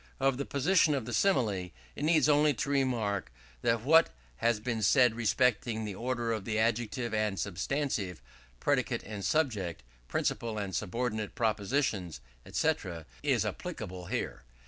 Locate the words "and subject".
9.03-9.83